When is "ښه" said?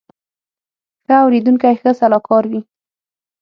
1.05-1.15, 1.81-1.91